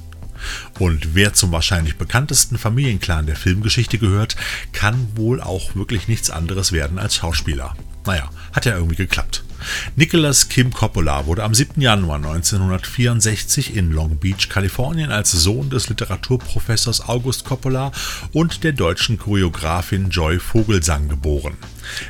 Und 0.77 1.15
wer 1.15 1.33
zum 1.33 1.51
wahrscheinlich 1.51 1.97
bekanntesten 1.97 2.59
Familienclan 2.59 3.25
der 3.25 3.35
Filmgeschichte 3.35 3.97
gehört, 3.97 4.35
kann 4.73 5.07
wohl 5.15 5.41
auch 5.41 5.75
wirklich 5.75 6.07
nichts 6.07 6.29
anderes 6.29 6.71
werden 6.71 6.99
als 6.99 7.15
Schauspieler. 7.15 7.75
Naja, 8.05 8.29
hat 8.53 8.65
ja 8.65 8.75
irgendwie 8.75 8.95
geklappt. 8.95 9.43
Nicholas 9.95 10.49
Kim 10.49 10.73
Coppola 10.73 11.25
wurde 11.25 11.43
am 11.43 11.53
7. 11.53 11.81
Januar 11.81 12.17
1964 12.17 13.75
in 13.75 13.91
Long 13.91 14.17
Beach, 14.17 14.49
Kalifornien 14.49 15.11
als 15.11 15.31
Sohn 15.31 15.69
des 15.69 15.89
Literaturprofessors 15.89 17.07
August 17.07 17.45
Coppola 17.45 17.91
und 18.33 18.63
der 18.63 18.71
deutschen 18.73 19.19
Choreografin 19.19 20.09
Joy 20.09 20.39
Vogelsang 20.39 21.09
geboren. 21.09 21.53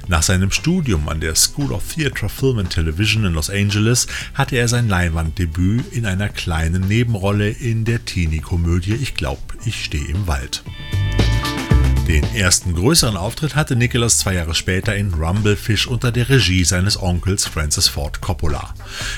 Nach 0.08 0.24
seinem 0.24 0.52
Studium 0.52 1.10
an 1.10 1.20
der 1.20 1.36
School 1.36 1.72
of 1.72 1.94
Theatre, 1.94 2.30
Film 2.30 2.60
and 2.60 2.70
Television 2.70 3.26
in 3.26 3.34
Los 3.34 3.50
Angeles 3.50 4.08
hatte 4.34 4.56
er 4.56 4.68
sein 4.68 4.88
Leinwanddebüt 4.88 5.92
in 5.92 6.06
einer 6.06 6.30
kleinen 6.30 6.88
Nebenrolle 6.88 7.50
in 7.50 7.84
der 7.86 8.06
Teenie-Komödie 8.06 8.94
Ich 8.94 9.16
glaub, 9.16 9.40
ich 9.66 9.84
stehe 9.84 10.06
im 10.06 10.28
Wald. 10.28 10.64
Den 12.12 12.36
ersten 12.36 12.75
größeren 12.75 13.15
Auftritt 13.15 13.56
hatte 13.56 13.77
Nicholas 13.77 14.18
zwei 14.18 14.34
Jahre 14.34 14.53
später 14.53 14.94
in 14.98 15.13
Rumblefish 15.13 15.88
unter 15.88 16.12
der 16.12 16.27
Regie 16.27 16.65
seines 16.65 17.01
Onkels 17.01 17.46
Francis 17.46 17.88
Ford 17.88 18.20
Coppola. 18.20 18.74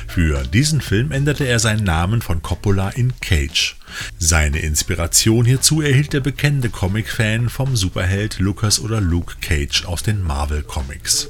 Für 0.07 0.43
diesen 0.43 0.79
Film 0.79 1.12
änderte 1.12 1.45
er 1.45 1.57
seinen 1.57 1.85
Namen 1.85 2.21
von 2.21 2.43
Coppola 2.43 2.89
in 2.89 3.12
Cage. 3.19 3.77
Seine 4.17 4.59
Inspiration 4.59 5.45
hierzu 5.45 5.81
erhielt 5.81 6.13
der 6.13 6.19
bekennende 6.19 6.69
Comic-Fan 6.69 7.50
vom 7.50 7.75
Superheld 7.75 8.39
Lucas 8.39 8.79
oder 8.79 9.01
Luke 9.01 9.35
Cage 9.41 9.85
aus 9.85 10.03
den 10.03 10.23
Marvel 10.23 10.63
Comics. 10.63 11.29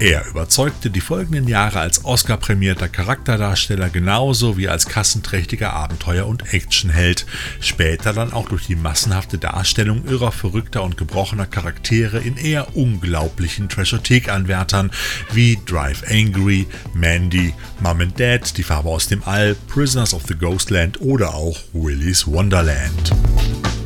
Er 0.00 0.26
überzeugte 0.26 0.90
die 0.90 1.00
folgenden 1.00 1.48
Jahre 1.48 1.80
als 1.80 2.04
Oscar-prämierter 2.04 2.88
Charakterdarsteller 2.88 3.88
genauso 3.88 4.56
wie 4.56 4.68
als 4.68 4.86
kassenträchtiger 4.86 5.72
Abenteuer- 5.72 6.26
und 6.26 6.52
Actionheld, 6.52 7.26
später 7.60 8.12
dann 8.12 8.32
auch 8.32 8.48
durch 8.48 8.66
die 8.66 8.76
massenhafte 8.76 9.38
Darstellung 9.38 10.04
irrer, 10.04 10.32
verrückter 10.32 10.82
und 10.82 10.96
gebrochener 10.96 11.46
Charaktere 11.46 12.18
in 12.18 12.36
eher 12.36 12.76
unglaublichen 12.76 13.68
Trashothek-Anwärtern 13.68 14.90
wie 15.32 15.58
Drive 15.64 16.02
Angry, 16.10 16.66
Mandy, 16.92 17.54
Mom 17.80 18.00
and 18.00 18.18
Dad, 18.18 18.56
Die 18.58 18.62
Farbe 18.62 18.90
aus 18.90 19.06
dem 19.06 19.22
All, 19.24 19.54
Prisoners 19.68 20.12
of 20.12 20.24
the 20.26 20.34
Ghostland 20.34 21.00
oder 21.00 21.34
auch 21.34 21.63
Willy's 21.72 22.26
Wonderland. 22.26 23.12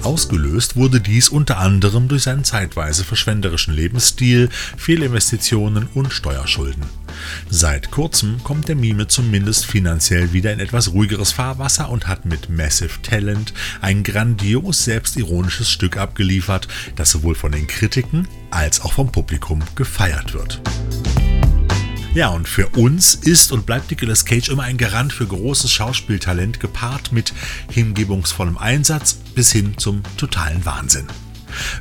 Ausgelöst 0.02 0.76
wurde 0.76 1.00
dies 1.00 1.28
unter 1.28 1.58
anderem 1.58 2.08
durch 2.08 2.22
seinen 2.22 2.44
zeitweise 2.44 3.04
verschwenderischen 3.04 3.74
Lebensstil, 3.74 4.48
Fehlinvestitionen 4.76 5.88
und 5.94 6.12
Steuerschulden. 6.12 6.84
Seit 7.50 7.90
kurzem 7.90 8.42
kommt 8.44 8.68
der 8.68 8.76
Mime 8.76 9.08
zumindest 9.08 9.66
finanziell 9.66 10.32
wieder 10.32 10.52
in 10.52 10.60
etwas 10.60 10.92
ruhigeres 10.92 11.32
Fahrwasser 11.32 11.90
und 11.90 12.06
hat 12.06 12.24
mit 12.24 12.48
Massive 12.48 13.02
Talent 13.02 13.52
ein 13.80 14.02
grandios 14.04 14.84
selbstironisches 14.84 15.70
Stück 15.70 15.96
abgeliefert, 15.96 16.68
das 16.96 17.10
sowohl 17.10 17.34
von 17.34 17.52
den 17.52 17.66
Kritiken 17.66 18.28
als 18.50 18.80
auch 18.80 18.92
vom 18.92 19.10
Publikum 19.12 19.62
gefeiert 19.74 20.32
wird. 20.32 20.60
Ja, 22.14 22.28
und 22.30 22.48
für 22.48 22.68
uns 22.70 23.14
ist 23.14 23.52
und 23.52 23.66
bleibt 23.66 23.90
Nicolas 23.90 24.24
Cage 24.24 24.48
immer 24.48 24.64
ein 24.64 24.78
Garant 24.78 25.12
für 25.12 25.26
großes 25.26 25.70
Schauspieltalent, 25.70 26.58
gepaart 26.58 27.12
mit 27.12 27.32
hingebungsvollem 27.70 28.56
Einsatz 28.56 29.14
bis 29.34 29.52
hin 29.52 29.74
zum 29.76 30.02
totalen 30.16 30.64
Wahnsinn. 30.64 31.06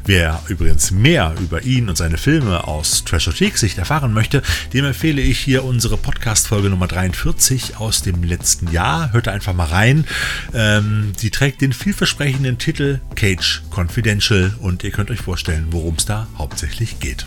Wer 0.05 0.41
übrigens 0.48 0.91
mehr 0.91 1.36
über 1.41 1.63
ihn 1.63 1.89
und 1.89 1.98
seine 1.98 2.17
Filme 2.17 2.67
aus 2.67 3.03
Trashothek-Sicht 3.03 3.77
erfahren 3.77 4.13
möchte, 4.13 4.41
dem 4.74 4.86
empfehle 4.86 5.22
ich 5.22 5.39
hier 5.39 5.63
unsere 5.63 5.98
Podcast-Folge 5.98 6.69
Nummer 6.69 6.88
43 6.88 7.77
aus 7.77 8.01
dem 8.01 8.24
letzten 8.24 8.72
Jahr. 8.72 9.13
Hört 9.13 9.27
einfach 9.27 9.53
mal 9.53 9.65
rein. 9.67 10.05
Ähm, 10.53 11.13
die 11.22 11.31
trägt 11.31 11.62
den 11.62 11.74
vielversprechenden 11.74 12.57
Titel 12.57 13.00
Cage 13.15 13.63
Confidential 13.69 14.53
und 14.60 14.84
ihr 14.84 14.91
könnt 14.91 15.12
euch 15.12 15.22
vorstellen, 15.22 15.67
worum 15.72 15.96
es 15.96 16.05
da 16.05 16.27
hauptsächlich 16.38 17.00
geht. 17.00 17.25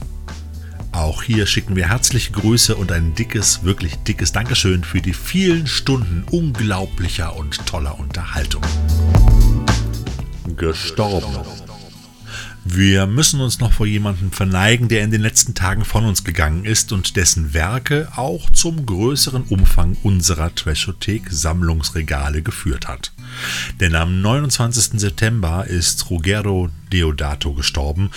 Auch 0.93 1.23
hier 1.23 1.47
schicken 1.47 1.77
wir 1.77 1.89
herzliche 1.89 2.33
Grüße 2.33 2.75
und 2.75 2.91
ein 2.91 3.15
dickes, 3.15 3.63
wirklich 3.63 3.97
dickes 3.99 4.33
Dankeschön 4.33 4.83
für 4.83 5.01
die 5.01 5.13
vielen 5.13 5.67
Stunden 5.67 6.25
unglaublicher 6.31 7.37
und 7.37 7.65
toller 7.67 7.99
Unterhaltung. 7.99 8.63
Gestorben. 10.57 11.39
Wir 12.65 13.07
müssen 13.07 13.41
uns 13.41 13.59
noch 13.59 13.73
vor 13.73 13.87
jemandem 13.87 14.33
verneigen, 14.33 14.89
der 14.89 15.03
in 15.03 15.11
den 15.11 15.23
letzten 15.23 15.55
Tagen 15.55 15.87
von 15.87 16.05
uns 16.05 16.25
gegangen 16.25 16.67
ist 16.67 16.93
und 16.93 17.17
dessen 17.17 17.55
Werke 17.55 18.09
auch 18.17 18.51
zum 18.51 18.85
größeren 18.85 19.45
Umfang 19.45 19.97
unserer 20.03 20.55
Trashothek-Sammlungsregale 20.55 22.43
geführt 22.43 22.87
hat. 22.87 23.13
Denn 23.81 23.95
am 23.95 24.21
29. 24.21 25.01
September 25.01 25.67
ist 25.67 26.11
Ruggero 26.11 26.69
Deodato 26.93 27.55
gestorben. 27.55 28.11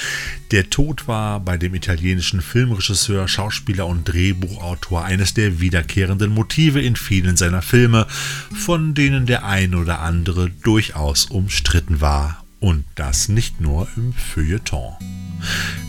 Der 0.52 0.70
Tod 0.70 1.08
war 1.08 1.40
bei 1.40 1.58
dem 1.58 1.74
italienischen 1.74 2.42
Filmregisseur, 2.42 3.30
Schauspieler 3.30 3.88
und 3.88 4.04
Drehbuchautor 4.04 5.06
eines 5.06 5.34
der 5.34 5.62
wiederkehrenden 5.62 6.32
Motive 6.32 6.82
in 6.82 6.98
vielen 6.98 7.38
seiner 7.38 7.62
Filme, 7.62 8.08
von 8.54 8.94
denen 8.94 9.26
der 9.26 9.46
ein 9.46 9.74
oder 9.74 10.02
andere 10.02 10.50
durchaus 10.50 11.26
umstritten 11.28 12.02
war 12.02 12.43
und 12.64 12.86
das 12.96 13.28
nicht 13.28 13.60
nur 13.60 13.90
im 13.98 14.14
Feuilleton. 14.14 14.94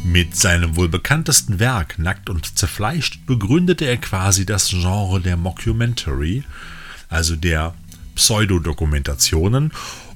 Mit 0.02 0.34
seinem 0.34 0.74
wohl 0.74 0.88
bekanntesten 0.88 1.60
Werk 1.60 2.00
Nackt 2.00 2.28
und 2.28 2.58
zerfleischt 2.58 3.24
begründete 3.26 3.84
er 3.84 3.96
quasi 3.96 4.44
das 4.44 4.70
Genre 4.70 5.20
der 5.20 5.36
Mockumentary, 5.36 6.42
also 7.08 7.36
der 7.36 7.74
Pseudodokumentationen 8.16 9.72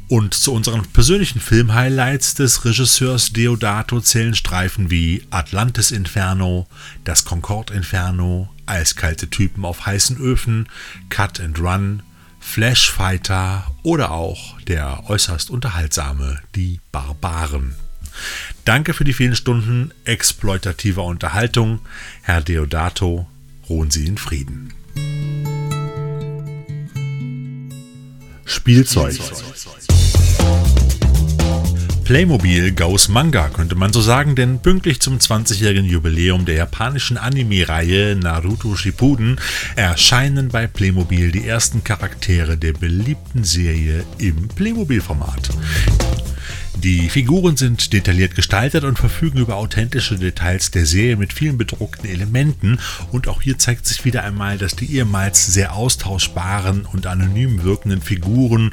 und 0.09 0.35
zu 0.35 0.53
unseren 0.53 0.83
persönlichen 0.83 1.41
Filmhighlights 1.41 2.35
des 2.35 2.65
Regisseurs 2.65 3.33
Deodato 3.33 4.01
zählen 4.01 4.35
Streifen 4.35 4.91
wie 4.91 5.23
Atlantis 5.31 5.93
Inferno, 5.93 6.67
Das 7.05 7.25
Concorde 7.25 7.73
Inferno, 7.73 8.49
Eiskalte 8.67 9.31
Typen 9.31 9.65
auf 9.65 9.87
heißen 9.87 10.19
Öfen, 10.19 10.69
Cut 11.09 11.39
and 11.39 11.61
Run, 11.61 12.03
Flash 12.51 12.91
Fighter 12.91 13.71
oder 13.83 14.11
auch 14.11 14.59
der 14.63 15.09
äußerst 15.09 15.51
unterhaltsame 15.51 16.41
Die 16.55 16.81
Barbaren. 16.91 17.77
Danke 18.65 18.95
für 18.95 19.05
die 19.05 19.13
vielen 19.13 19.37
Stunden 19.37 19.93
exploitativer 20.05 21.05
Unterhaltung, 21.05 21.81
Herr 22.23 22.41
Deodato. 22.41 23.29
Ruhen 23.69 23.91
Sie 23.91 24.07
in 24.07 24.17
Frieden. 24.17 24.73
Spielzeug. 28.47 29.21
Playmobil 32.09 32.73
Goes 32.73 33.09
Manga 33.09 33.51
könnte 33.51 33.75
man 33.75 33.93
so 33.93 34.01
sagen, 34.01 34.35
denn 34.35 34.61
pünktlich 34.61 34.99
zum 34.99 35.19
20-jährigen 35.19 35.85
Jubiläum 35.85 36.47
der 36.47 36.55
japanischen 36.55 37.19
Anime-Reihe 37.19 38.17
Naruto 38.17 38.77
Shippuden 38.77 39.39
erscheinen 39.77 40.49
bei 40.49 40.67
Playmobil 40.67 41.31
die 41.33 41.47
ersten 41.47 41.85
Charaktere 41.85 42.57
der 42.57 42.73
beliebten 42.73 43.45
Serie 43.45 44.07
im 44.17 44.49
Playmobil-Format. 44.49 45.51
Die 46.85 47.09
Figuren 47.09 47.57
sind 47.57 47.93
detailliert 47.93 48.37
gestaltet 48.37 48.85
und 48.85 49.01
verfügen 49.01 49.39
über 49.39 49.57
authentische 49.57 50.17
Details 50.17 50.71
der 50.71 50.87
Serie 50.87 51.17
mit 51.17 51.33
vielen 51.33 51.59
bedruckten 51.59 52.09
Elementen 52.09 52.79
und 53.11 53.27
auch 53.27 53.43
hier 53.43 53.59
zeigt 53.59 53.85
sich 53.85 54.05
wieder 54.05 54.23
einmal, 54.23 54.59
dass 54.59 54.77
die 54.77 54.95
ehemals 54.95 55.53
sehr 55.53 55.75
austauschbaren 55.75 56.87
und 56.87 57.09
anonym 57.09 57.65
wirkenden 57.65 58.01
Figuren, 58.01 58.71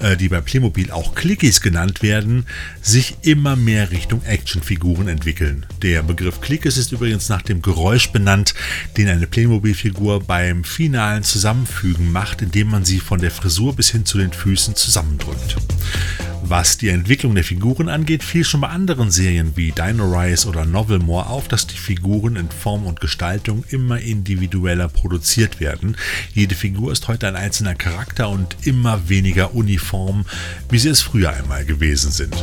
äh, 0.00 0.18
die 0.18 0.28
bei 0.28 0.42
Playmobil 0.42 0.90
auch 0.90 1.14
Clickies 1.14 1.62
genannt 1.62 2.02
werden, 2.02 2.44
sich 2.82 3.16
immer 3.22 3.56
mehr 3.56 3.90
Richtung 3.90 4.22
Actionfiguren 4.24 5.08
entwickeln. 5.08 5.64
Der 5.80 6.02
Begriff 6.02 6.42
Clickies 6.42 6.76
ist 6.76 6.92
übrigens 6.92 7.30
nach 7.30 7.40
dem 7.40 7.62
Geräusch 7.62 8.10
benannt, 8.10 8.52
den 8.98 9.08
eine 9.08 9.26
Playmobil-Figur 9.26 10.24
beim 10.24 10.62
finalen 10.62 11.22
Zusammenfügen 11.22 12.12
macht, 12.12 12.42
indem 12.42 12.68
man 12.68 12.84
sie 12.84 13.00
von 13.00 13.18
der 13.18 13.30
Frisur 13.30 13.74
bis 13.74 13.88
hin 13.88 14.04
zu 14.04 14.18
den 14.18 14.34
Füßen 14.34 14.76
zusammendrückt. 14.76 15.56
Was 16.48 16.78
die 16.78 16.90
Entwicklung 16.90 17.34
der 17.34 17.42
Figuren 17.42 17.88
angeht, 17.88 18.22
fiel 18.22 18.44
schon 18.44 18.60
bei 18.60 18.68
anderen 18.68 19.10
Serien 19.10 19.56
wie 19.56 19.72
Dino 19.72 20.04
Rise 20.04 20.46
oder 20.46 20.64
Novelmore 20.64 21.26
auf, 21.26 21.48
dass 21.48 21.66
die 21.66 21.76
Figuren 21.76 22.36
in 22.36 22.48
Form 22.50 22.86
und 22.86 23.00
Gestaltung 23.00 23.64
immer 23.70 23.98
individueller 23.98 24.86
produziert 24.86 25.58
werden. 25.58 25.96
Jede 26.34 26.54
Figur 26.54 26.92
ist 26.92 27.08
heute 27.08 27.26
ein 27.26 27.34
einzelner 27.34 27.74
Charakter 27.74 28.28
und 28.28 28.58
immer 28.62 29.08
weniger 29.08 29.56
uniform, 29.56 30.24
wie 30.70 30.78
sie 30.78 30.90
es 30.90 31.00
früher 31.00 31.32
einmal 31.32 31.64
gewesen 31.64 32.12
sind. 32.12 32.36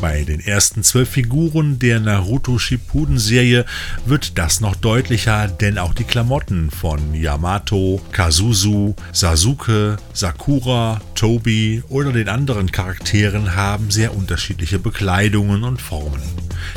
Bei 0.00 0.24
den 0.24 0.40
ersten 0.40 0.82
zwölf 0.82 1.10
Figuren 1.10 1.78
der 1.78 2.00
Naruto 2.00 2.58
Shippuden 2.58 3.18
Serie 3.18 3.66
wird 4.06 4.38
das 4.38 4.62
noch 4.62 4.74
deutlicher, 4.74 5.46
denn 5.46 5.76
auch 5.76 5.92
die 5.92 6.04
Klamotten 6.04 6.70
von 6.70 7.12
Yamato, 7.12 8.00
Kazuzu, 8.10 8.96
Sasuke, 9.12 9.98
Sakura, 10.14 11.02
Tobi 11.14 11.82
oder 11.90 12.12
den 12.12 12.30
anderen 12.30 12.72
Charakteren 12.72 13.54
haben 13.54 13.90
sehr 13.90 14.16
unterschiedliche 14.16 14.78
Bekleidungen 14.78 15.64
und 15.64 15.82
Formen. 15.82 16.22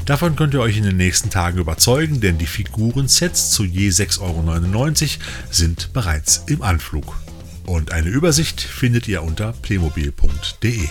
Davon 0.06 0.36
könnt 0.36 0.54
ihr 0.54 0.60
euch 0.60 0.76
in 0.76 0.84
den 0.84 0.98
nächsten 0.98 1.30
Tagen 1.30 1.60
überzeugen, 1.60 2.20
denn 2.20 2.38
die 2.38 2.46
Figurensets 2.46 3.52
zu 3.52 3.64
je 3.64 3.88
6,99 3.88 4.20
Euro 4.22 4.92
sind 5.50 5.94
bereits 5.94 6.44
im 6.48 6.62
Anflug. 6.62 7.16
Und 7.66 7.94
eine 7.94 8.10
Übersicht 8.10 8.60
findet 8.60 9.08
ihr 9.08 9.24
unter 9.24 9.54
playmobil.de. 9.54 10.90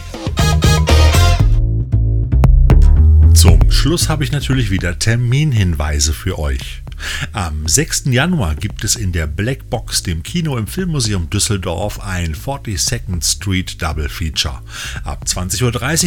Schluss 3.72 4.08
habe 4.08 4.24
ich 4.24 4.32
natürlich 4.32 4.70
wieder 4.70 4.98
Terminhinweise 4.98 6.12
für 6.12 6.38
euch. 6.38 6.82
Am 7.32 7.66
6. 7.66 8.04
Januar 8.06 8.54
gibt 8.54 8.84
es 8.84 8.96
in 8.96 9.12
der 9.12 9.26
Black 9.26 9.70
Box, 9.70 10.02
dem 10.02 10.22
Kino 10.22 10.56
im 10.56 10.66
Filmmuseum 10.66 11.30
Düsseldorf, 11.30 12.00
ein 12.00 12.34
42nd 12.34 13.24
Street 13.24 13.80
Double 13.80 14.08
Feature. 14.08 14.60
Ab 15.04 15.24
20.30 15.26 15.62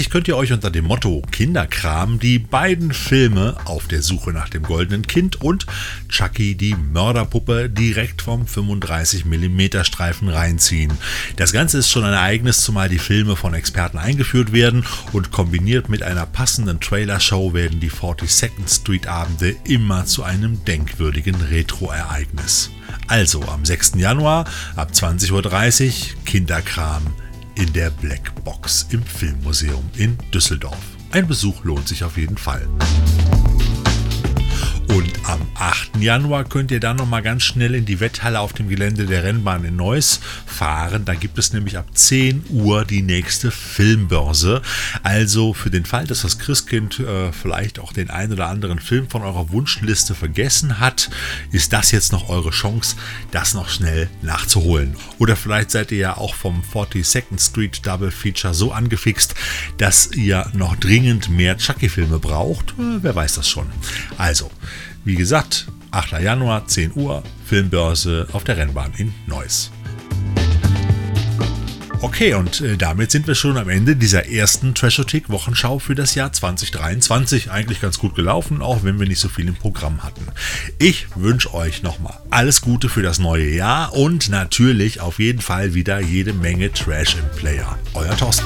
Uhr 0.06 0.12
könnt 0.12 0.28
ihr 0.28 0.38
euch 0.38 0.52
unter 0.52 0.70
dem 0.70 0.86
Motto 0.86 1.22
Kinderkram 1.32 2.20
die 2.20 2.40
beiden 2.40 2.94
Filme 2.94 3.58
Auf 3.66 3.88
der 3.88 4.02
Suche 4.02 4.32
nach 4.32 4.50
dem 4.50 4.64
goldenen 4.64 5.08
Kind 5.08 5.42
und 5.42 5.66
Chucky 6.10 6.56
die 6.56 6.76
Mörderpuppe 6.76 7.70
direkt 7.70 8.22
vom 8.22 8.46
35mm 8.46 9.84
Streifen 9.84 10.30
reinziehen. 10.30 10.94
Das 11.38 11.52
Ganze 11.52 11.80
ist 11.80 11.90
schon 11.90 12.04
ein 12.04 12.14
Ereignis, 12.14 12.62
zumal 12.62 12.90
die 12.90 13.00
Filme 13.00 13.36
von 13.36 13.54
Experten 13.54 13.98
eingeführt 13.98 14.52
werden 14.52 14.86
und 15.14 15.32
kombiniert 15.32 15.90
mit 15.90 16.04
einer 16.04 16.26
passenden 16.26 16.80
Trailer-Show 16.80 17.54
werden 17.54 17.80
die 17.80 17.92
42nd 17.92 18.68
Street 18.68 19.08
Abende 19.08 19.56
immer 19.66 20.06
zu 20.06 20.24
einem 20.24 20.64
Denk 20.66 20.85
denkwürdigen 20.86 21.36
Retro-Ereignis. 21.36 22.70
Also 23.08 23.44
am 23.44 23.66
6. 23.66 23.94
Januar 23.96 24.46
ab 24.76 24.92
20.30 24.94 25.34
Uhr 25.34 26.24
Kinderkram 26.26 27.04
in 27.56 27.72
der 27.74 27.90
Black 27.90 28.44
Box 28.44 28.88
im 28.92 29.04
Filmmuseum 29.04 29.90
in 29.98 30.18
Düsseldorf. 30.34 30.78
Ein 31.12 31.28
Besuch 31.28 31.64
lohnt 31.64 31.88
sich 31.88 32.04
auf 32.04 32.18
jeden 32.18 32.38
Fall. 32.38 32.68
Und 34.88 35.12
am 35.24 35.42
8. 35.56 35.98
Januar 35.98 36.44
könnt 36.44 36.72
ihr 36.72 36.80
dann 36.80 36.98
nochmal 36.98 37.22
ganz 37.22 37.44
schnell 37.44 37.74
in 37.76 37.86
die 37.86 38.00
Wetthalle 38.00 38.40
auf 38.40 38.54
dem 38.54 38.70
Gelände 38.70 39.06
der 39.06 39.24
Rennbahn 39.24 39.66
in 39.66 39.76
Neuss 39.76 40.20
fahren. 40.46 41.06
Da 41.06 41.16
gibt 41.16 41.38
es 41.38 41.54
nämlich 41.54 41.78
ab 41.78 41.88
10 41.94 42.46
Uhr 42.50 42.86
die 42.86 43.02
nächste 43.02 43.52
Filmbörse. 43.52 44.62
Also 45.04 45.54
für 45.54 45.70
den 45.70 45.86
Fall, 45.86 46.06
dass 46.06 46.22
das 46.22 46.40
Christkind 46.40 47.00
äh, 47.00 47.32
vielleicht 47.32 47.80
auch 47.80 47.94
den 47.94 48.10
einen 48.10 48.34
oder 48.34 48.48
anderen 48.48 48.80
Film 48.80 49.10
von 49.10 49.24
eurer 49.24 49.50
Wunschliste 49.52 50.14
vergessen 50.14 50.80
hat, 50.80 51.10
ist 51.52 51.74
das 51.74 51.92
jetzt 51.92 52.12
noch 52.12 52.30
eure 52.30 52.52
Chance, 52.52 52.96
das 53.32 53.54
noch 53.54 53.70
schnell 53.70 54.10
nachzuholen. 54.22 54.96
Oder 55.20 55.36
vielleicht 55.36 55.72
seid 55.72 55.92
ihr 55.92 55.98
ja 55.98 56.18
auch 56.18 56.36
vom 56.36 56.64
42nd 56.74 57.40
Street 57.40 57.86
Double 57.86 58.12
Feature 58.12 58.54
so 58.54 58.72
angefixt, 58.72 59.36
dass 59.78 60.12
ihr 60.12 60.50
noch 60.54 60.76
dringend 60.76 61.30
mehr 61.30 61.58
Chucky-Filme 61.58 62.20
braucht. 62.20 62.72
Äh, 62.72 63.02
wer 63.02 63.16
weiß 63.16 63.36
das 63.36 63.50
schon. 63.50 63.68
Also, 64.18 64.52
wie 65.06 65.16
gesagt, 65.16 65.68
8. 65.92 66.20
Januar, 66.22 66.68
10 66.68 66.92
Uhr, 66.96 67.24
Filmbörse 67.46 68.28
auf 68.34 68.44
der 68.44 68.58
Rennbahn 68.58 68.92
in 68.98 69.14
Neuss. 69.28 69.72
Okay, 72.02 72.34
und 72.34 72.62
äh, 72.62 72.78
damit 72.78 73.10
sind 73.10 73.26
wir 73.26 73.34
schon 73.34 73.58
am 73.58 73.68
Ende 73.70 73.96
dieser 73.96 74.28
ersten 74.28 74.76
Trashothek 74.76 75.30
Wochenschau 75.30 75.80
für 75.80 75.96
das 75.96 76.14
Jahr 76.14 76.32
2023. 76.32 77.50
Eigentlich 77.50 77.82
ganz 77.82 77.98
gut 77.98 78.16
gelaufen, 78.16 78.62
auch 78.62 78.84
wenn 78.84 79.00
wir 79.00 79.08
nicht 79.08 79.20
so 79.20 79.30
viel 79.30 79.48
im 79.48 79.56
Programm 79.56 80.04
hatten. 80.04 80.28
Ich 80.78 81.08
wünsche 81.16 81.54
euch 81.54 81.82
nochmal 81.82 82.20
alles 82.30 82.62
Gute 82.62 82.90
für 82.90 83.02
das 83.02 83.18
neue 83.18 83.50
Jahr 83.50 83.94
und 83.94 84.30
natürlich 84.30 85.02
auf 85.02 85.20
jeden 85.20 85.42
Fall 85.42 85.74
wieder 85.74 86.00
jede 86.00 86.34
Menge 86.34 86.72
Trash 86.72 87.16
im 87.16 87.38
Player. 87.38 87.78
Euer 87.94 88.16
Thorsten. 88.18 88.46